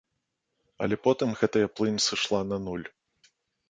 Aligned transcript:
Але 0.85 0.95
потым 1.05 1.29
гэтая 1.43 1.65
плынь 1.77 2.03
сышла 2.09 2.43
на 2.53 2.57
нуль. 2.69 2.87